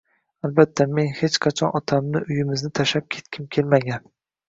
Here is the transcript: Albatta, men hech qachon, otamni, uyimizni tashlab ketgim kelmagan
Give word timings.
Albatta, 0.47 0.87
men 0.99 1.11
hech 1.19 1.37
qachon, 1.47 1.77
otamni, 1.81 2.25
uyimizni 2.31 2.75
tashlab 2.83 3.11
ketgim 3.19 3.51
kelmagan 3.57 4.15